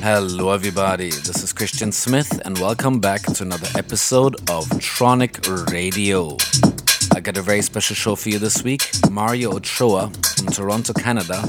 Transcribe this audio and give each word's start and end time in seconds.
Hello, 0.00 0.52
everybody. 0.52 1.10
This 1.10 1.42
is 1.42 1.52
Christian 1.52 1.90
Smith, 1.90 2.40
and 2.44 2.56
welcome 2.58 3.00
back 3.00 3.22
to 3.22 3.42
another 3.42 3.66
episode 3.76 4.36
of 4.48 4.64
Tronic 4.78 5.44
Radio. 5.72 6.36
I 7.14 7.20
got 7.20 7.36
a 7.36 7.42
very 7.42 7.62
special 7.62 7.96
show 7.96 8.14
for 8.14 8.28
you 8.28 8.38
this 8.38 8.62
week. 8.62 8.88
Mario 9.10 9.56
Ochoa 9.56 10.10
from 10.36 10.46
Toronto, 10.46 10.92
Canada, 10.92 11.42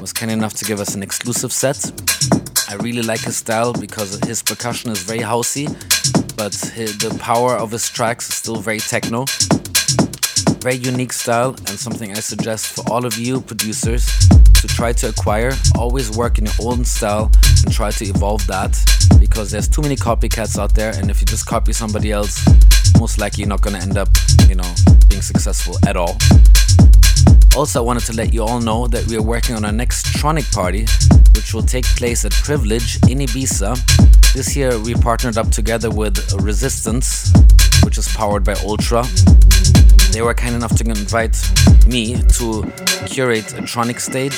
was 0.00 0.12
kind 0.12 0.30
enough 0.30 0.54
to 0.54 0.64
give 0.64 0.78
us 0.78 0.94
an 0.94 1.02
exclusive 1.02 1.52
set. 1.52 1.90
I 2.68 2.76
really 2.76 3.02
like 3.02 3.20
his 3.20 3.36
style 3.36 3.72
because 3.72 4.20
his 4.24 4.44
percussion 4.44 4.90
is 4.92 5.02
very 5.02 5.20
housey, 5.20 5.66
but 6.36 6.52
the 6.52 7.18
power 7.18 7.56
of 7.56 7.72
his 7.72 7.88
tracks 7.88 8.28
is 8.28 8.36
still 8.36 8.56
very 8.56 8.78
techno. 8.78 9.24
Very 10.60 10.76
unique 10.76 11.12
style, 11.12 11.50
and 11.50 11.70
something 11.70 12.12
I 12.12 12.20
suggest 12.20 12.66
for 12.68 12.88
all 12.90 13.04
of 13.04 13.18
you 13.18 13.40
producers 13.40 14.08
to 14.60 14.66
try 14.68 14.92
to 14.92 15.08
acquire. 15.08 15.52
Always 15.76 16.16
work 16.16 16.38
in 16.38 16.46
your 16.46 16.54
own 16.62 16.84
style 16.84 17.30
and 17.64 17.72
try 17.72 17.90
to 17.90 18.04
evolve 18.04 18.46
that 18.46 18.78
because 19.20 19.50
there's 19.50 19.68
too 19.68 19.82
many 19.82 19.96
copycats 19.96 20.58
out 20.58 20.74
there, 20.74 20.92
and 20.96 21.10
if 21.10 21.20
you 21.20 21.26
just 21.26 21.46
copy 21.46 21.72
somebody 21.72 22.12
else, 22.12 22.44
most 22.98 23.18
likely 23.18 23.42
you're 23.42 23.48
not 23.48 23.62
to 23.62 23.74
end 23.74 23.98
up, 23.98 24.08
you 24.48 24.54
know, 24.54 24.74
being 25.08 25.22
successful 25.22 25.76
at 25.86 25.96
all. 25.96 26.16
Also, 27.56 27.80
I 27.80 27.82
wanted 27.82 28.04
to 28.04 28.12
let 28.12 28.32
you 28.32 28.42
all 28.44 28.60
know 28.60 28.86
that 28.88 29.06
we 29.06 29.16
are 29.16 29.22
working 29.22 29.56
on 29.56 29.64
our 29.64 29.72
next 29.72 30.06
Tronic 30.06 30.52
party, 30.52 30.86
which 31.34 31.52
will 31.54 31.62
take 31.62 31.84
place 31.96 32.24
at 32.24 32.32
Privilege 32.32 32.96
in 33.08 33.18
Ibiza. 33.18 33.76
This 34.32 34.56
year, 34.56 34.78
we 34.78 34.94
partnered 34.94 35.38
up 35.38 35.50
together 35.50 35.90
with 35.90 36.32
Resistance, 36.34 37.32
which 37.84 37.98
is 37.98 38.08
powered 38.14 38.44
by 38.44 38.54
Ultra. 38.64 39.04
They 40.12 40.22
were 40.22 40.34
kind 40.34 40.54
enough 40.54 40.74
to 40.76 40.84
invite 40.84 41.36
me 41.86 42.20
to 42.38 42.62
curate 43.06 43.52
a 43.54 43.62
Tronic 43.62 44.00
stage, 44.00 44.32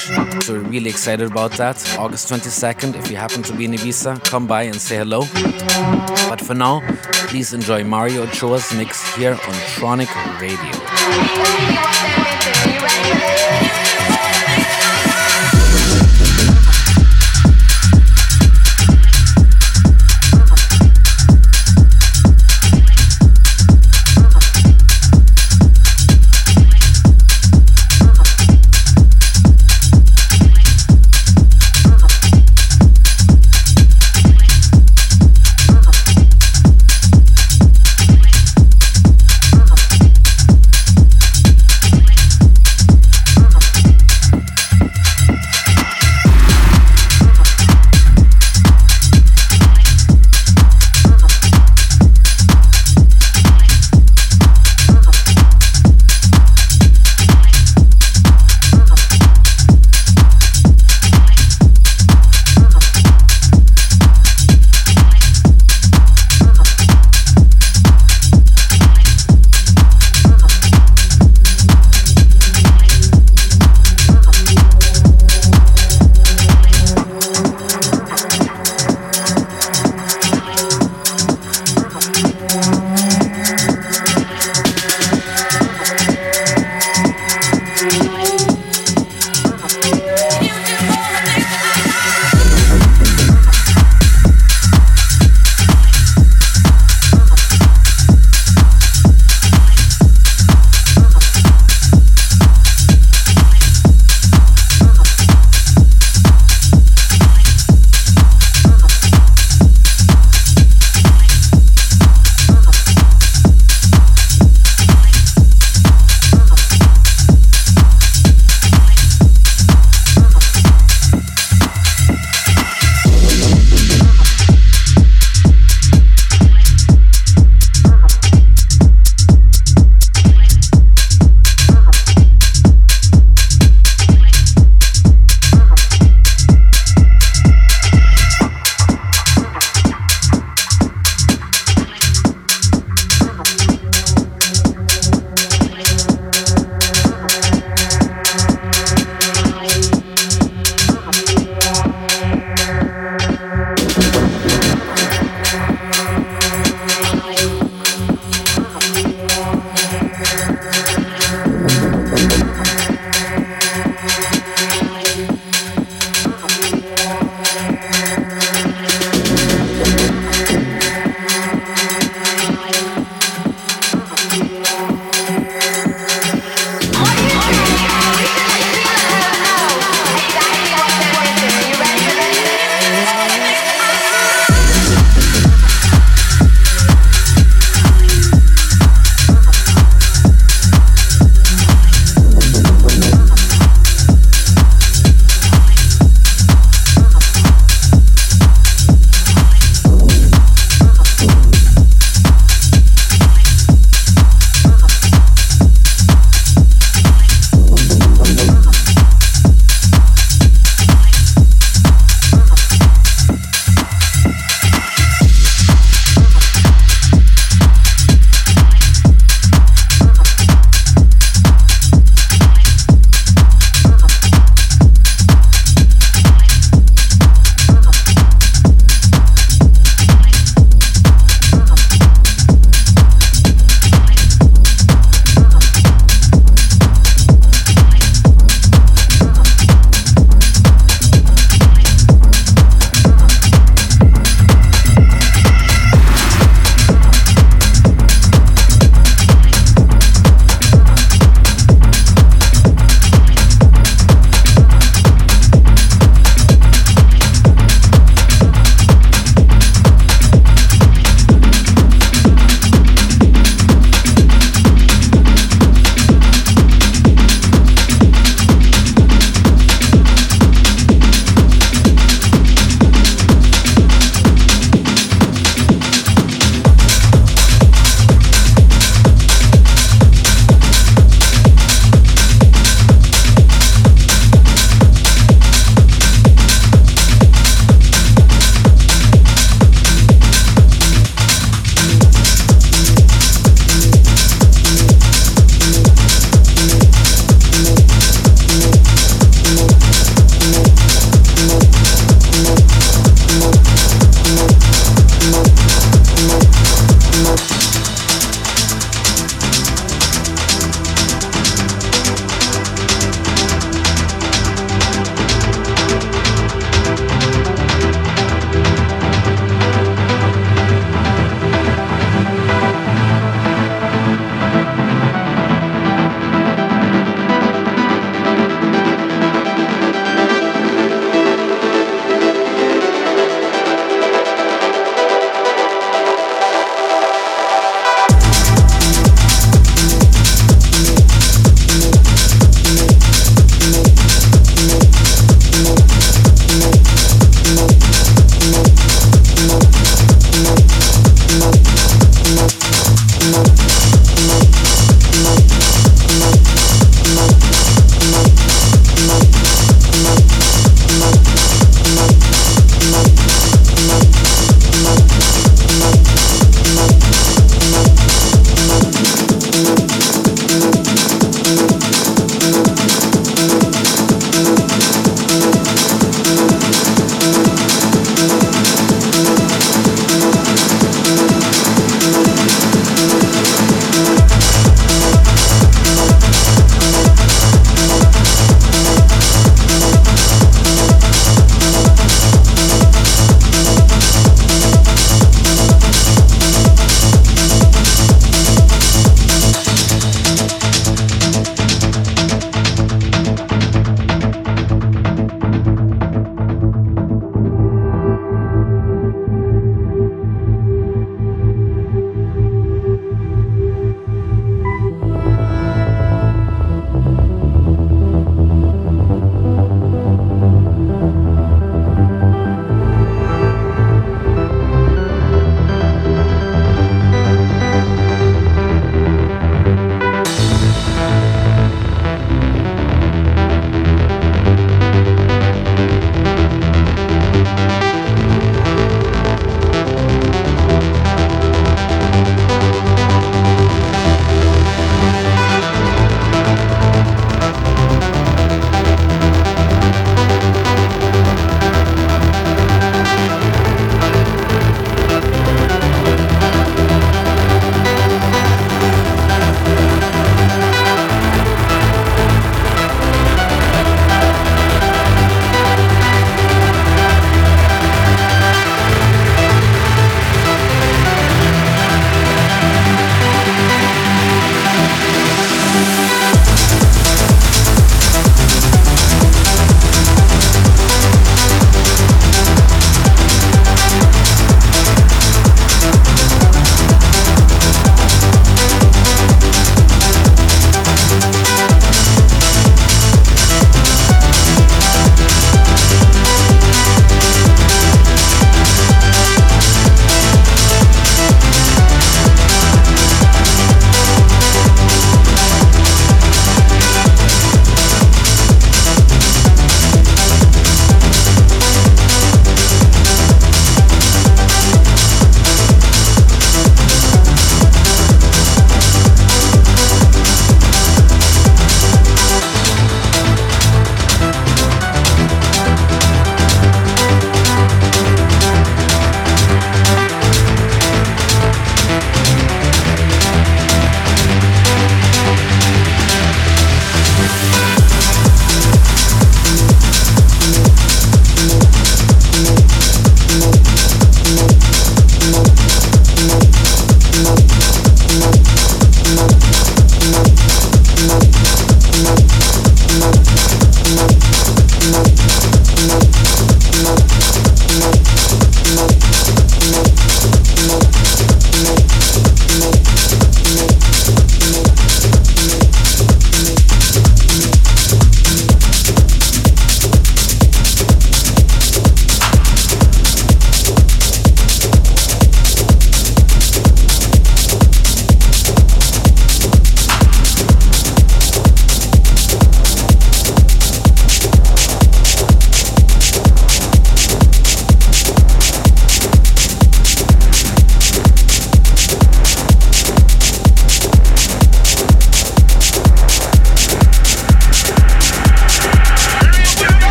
so 0.45 0.55
we're 0.55 0.61
really 0.61 0.91
excited 0.91 1.31
about 1.31 1.53
that. 1.53 1.77
August 1.99 2.29
22nd, 2.31 2.97
if 2.97 3.11
you 3.11 3.17
happen 3.17 3.43
to 3.45 3.53
be 3.53 3.65
in 3.65 3.73
Ibiza, 3.73 4.23
come 4.25 4.47
by 4.47 4.63
and 4.65 4.77
say 4.77 4.97
hello. 4.97 5.21
But 6.29 6.41
for 6.41 6.55
now, 6.55 6.81
please 7.29 7.53
enjoy 7.53 7.85
Mario 7.85 8.25
Ochoa's 8.25 8.73
mix 8.75 9.15
here 9.17 9.33
on 9.33 9.55
Tronic 9.77 10.11
Radio. 10.41 12.20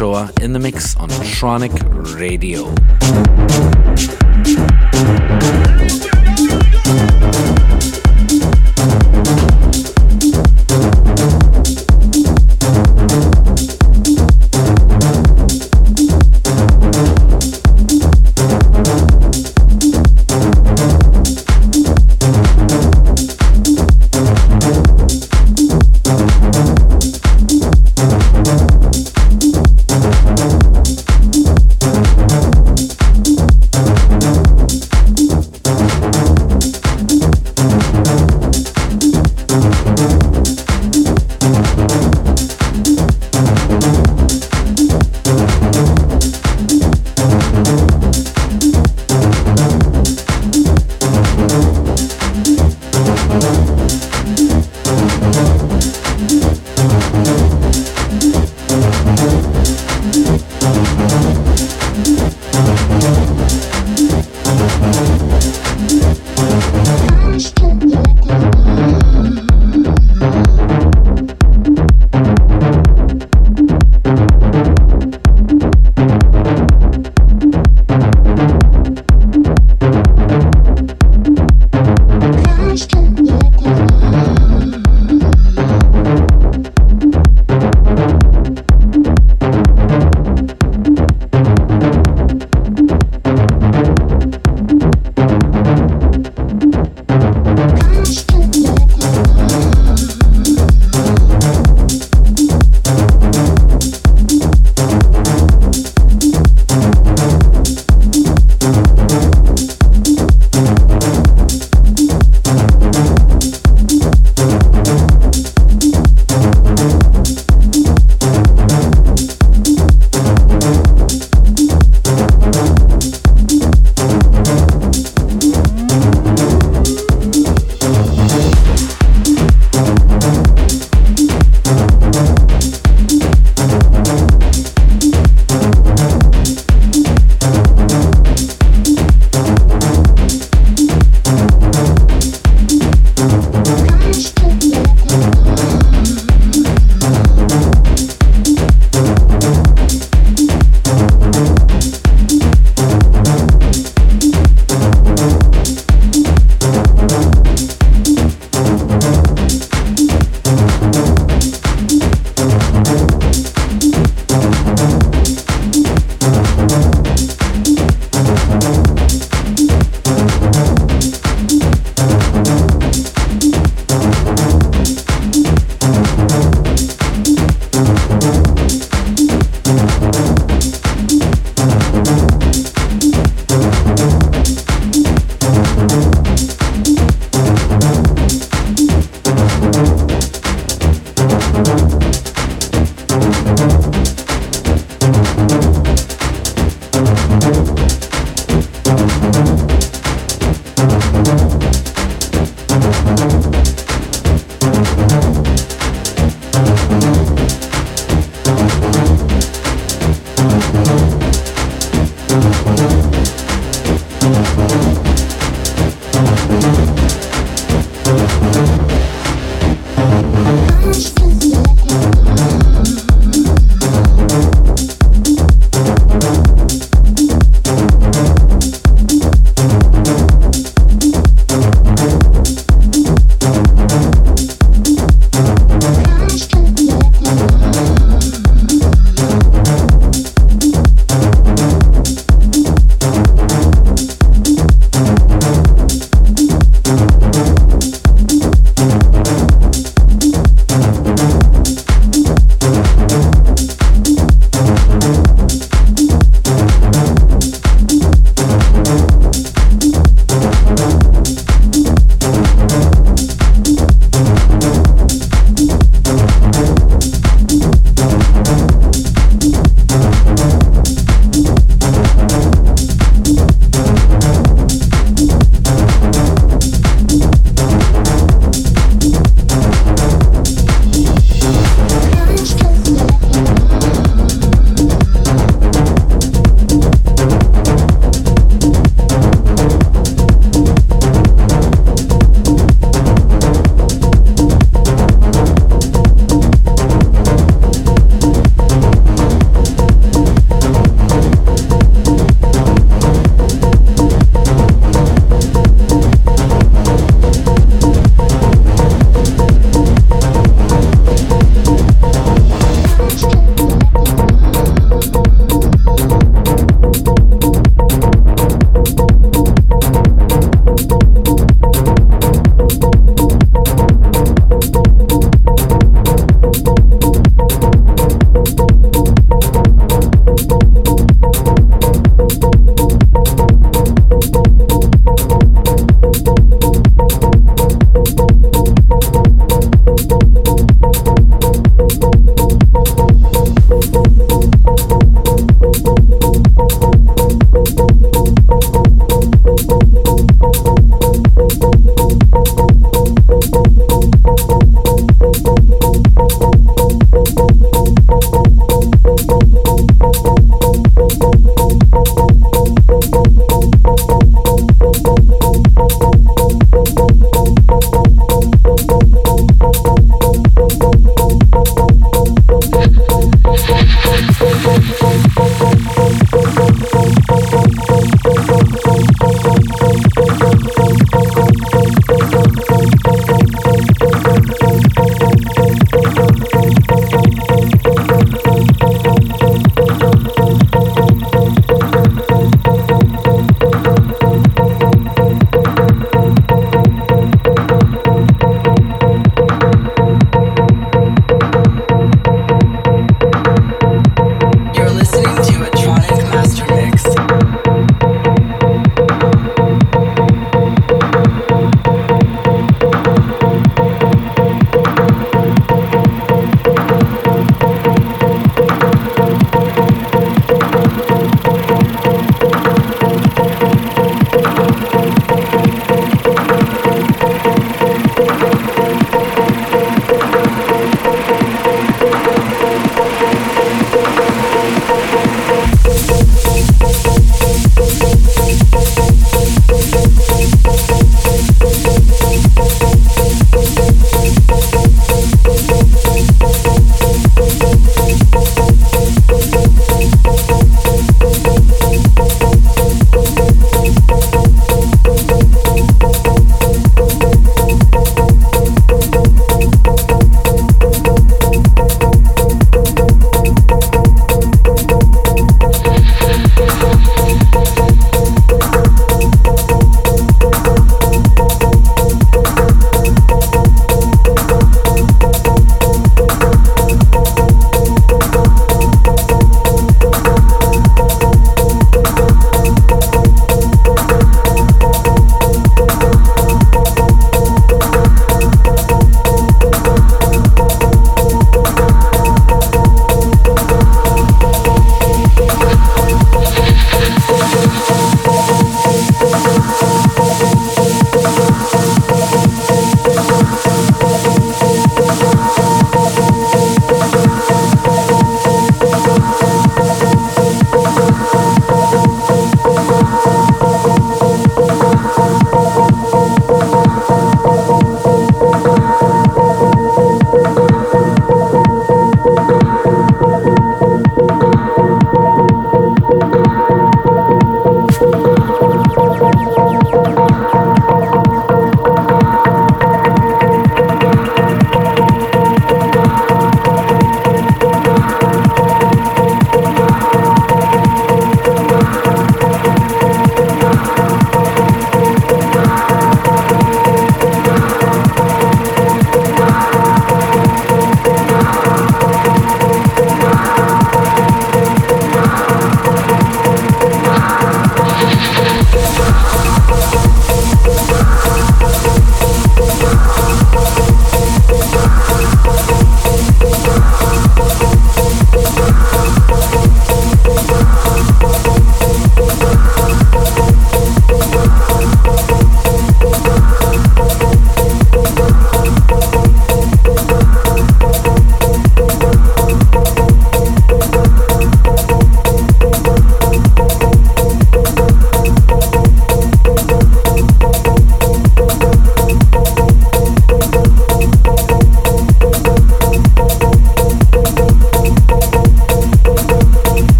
In 0.00 0.52
the 0.52 0.60
mix 0.60 0.96
on 0.96 1.08
Tronic 1.08 1.87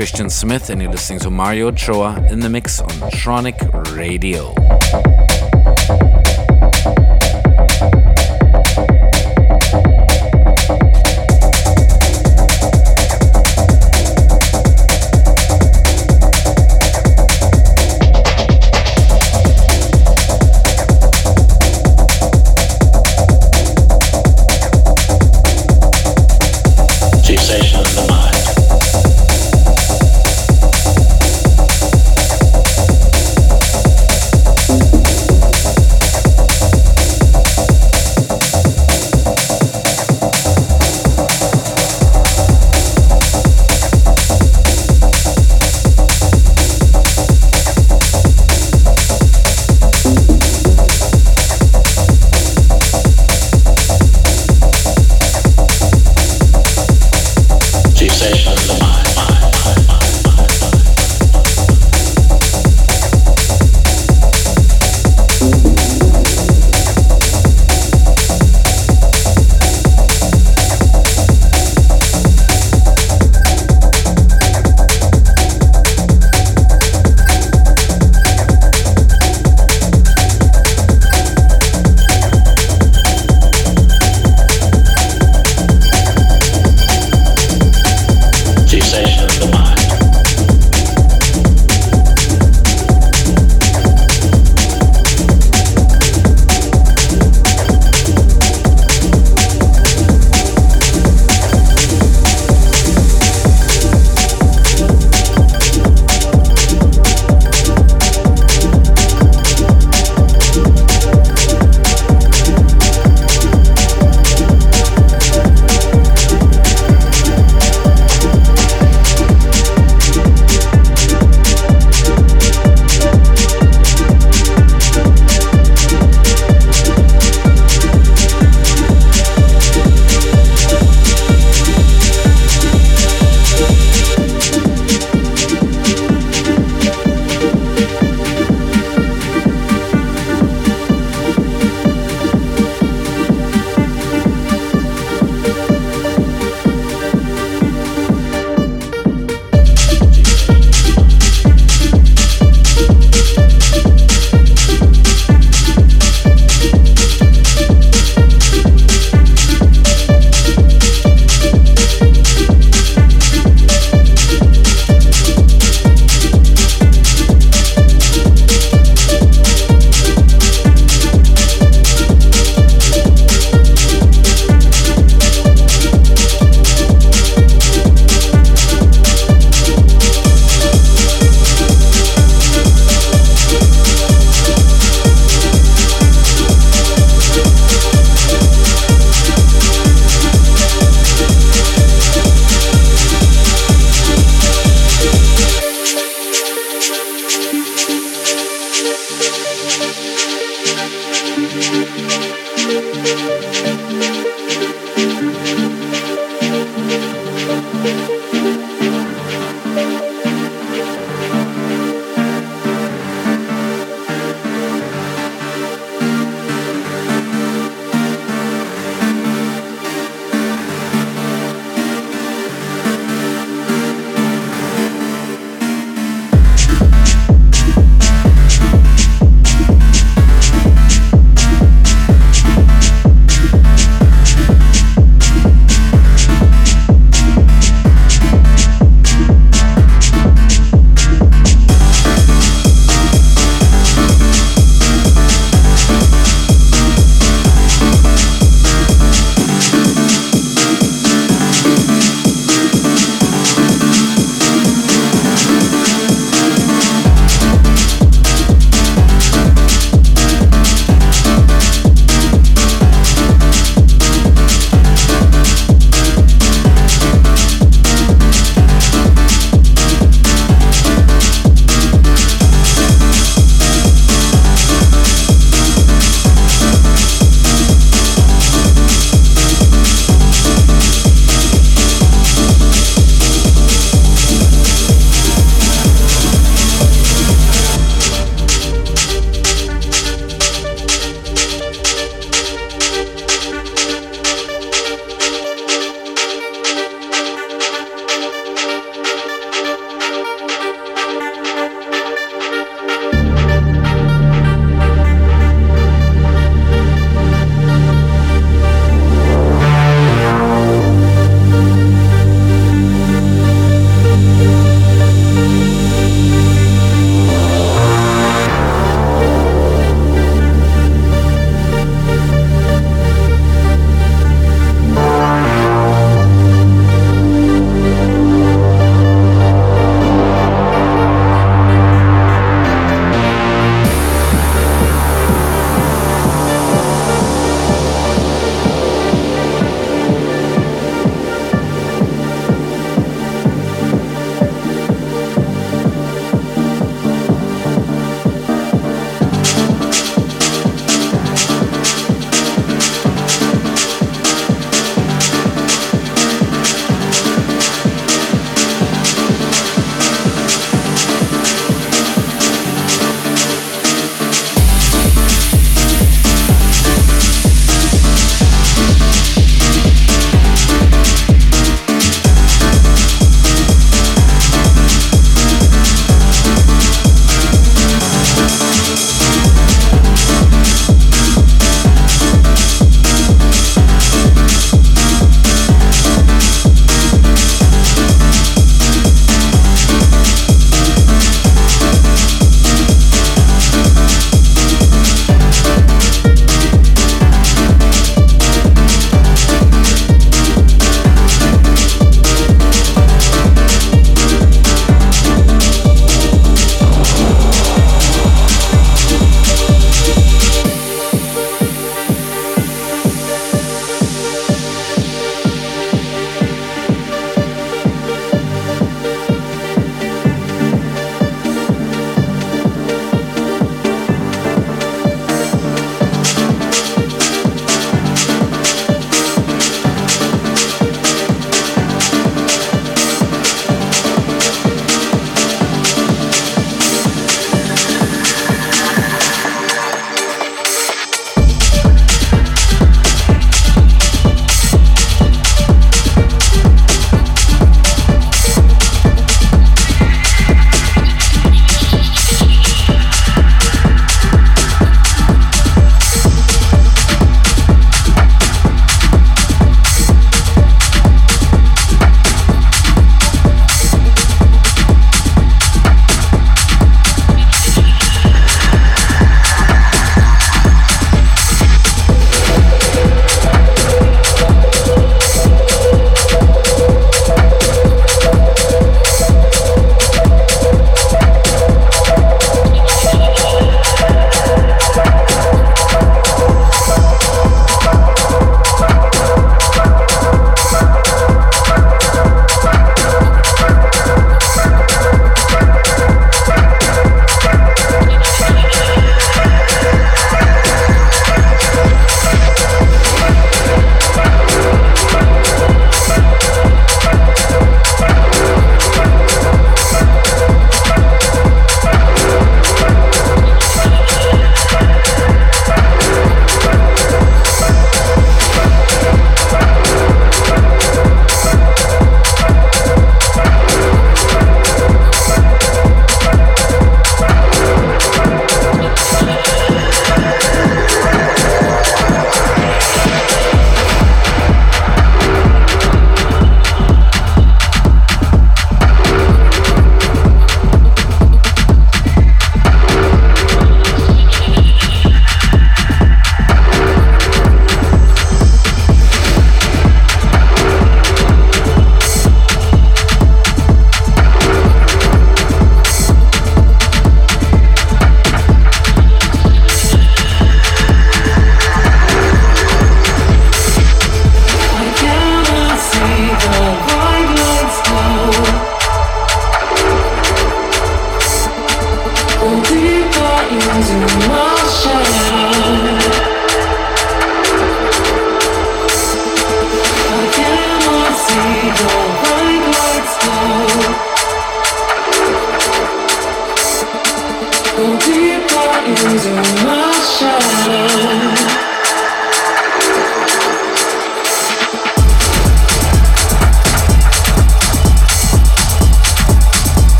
Smith, 0.00 0.70
and 0.70 0.80
you're 0.80 0.90
listening 0.90 1.18
to 1.18 1.28
Mario 1.28 1.68
Ochoa 1.68 2.26
in 2.30 2.40
the 2.40 2.48
mix 2.48 2.80
on 2.80 2.88
Tronic 3.10 3.94
Radio. 3.94 4.54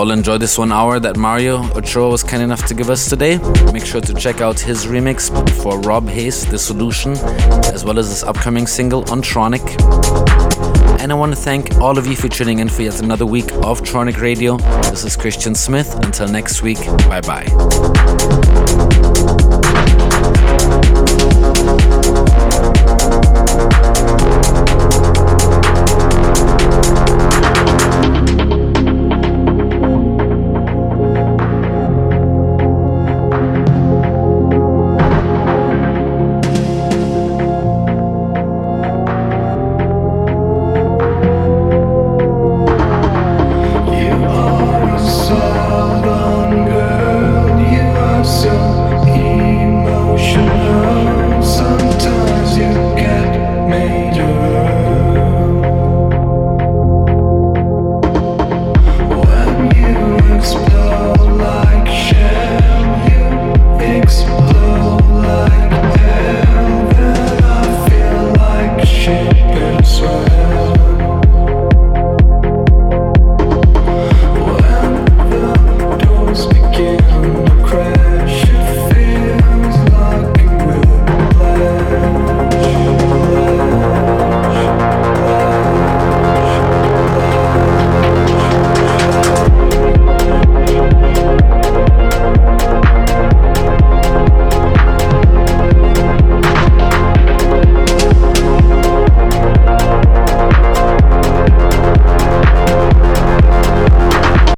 All 0.00 0.12
enjoy 0.12 0.38
this 0.38 0.56
one 0.56 0.72
hour 0.72 0.98
that 0.98 1.18
Mario 1.18 1.58
Ochoa 1.76 2.08
was 2.08 2.22
kind 2.22 2.42
enough 2.42 2.64
to 2.64 2.72
give 2.72 2.88
us 2.88 3.10
today. 3.10 3.36
Make 3.70 3.84
sure 3.84 4.00
to 4.00 4.14
check 4.14 4.40
out 4.40 4.58
his 4.58 4.86
remix 4.86 5.28
for 5.62 5.78
Rob 5.80 6.08
Hayes, 6.08 6.46
The 6.46 6.58
Solution, 6.58 7.12
as 7.74 7.84
well 7.84 7.98
as 7.98 8.08
his 8.08 8.24
upcoming 8.24 8.66
single 8.66 9.00
on 9.12 9.20
Tronic. 9.20 9.60
And 11.02 11.12
I 11.12 11.14
want 11.14 11.32
to 11.32 11.36
thank 11.36 11.74
all 11.80 11.98
of 11.98 12.06
you 12.06 12.16
for 12.16 12.28
tuning 12.28 12.60
in 12.60 12.70
for 12.70 12.80
yet 12.80 13.02
another 13.02 13.26
week 13.26 13.52
of 13.52 13.82
Tronic 13.82 14.22
Radio. 14.22 14.56
This 14.88 15.04
is 15.04 15.16
Christian 15.16 15.54
Smith. 15.54 15.94
Until 16.02 16.28
next 16.28 16.62
week, 16.62 16.78
bye 17.06 17.20
bye. 17.20 18.69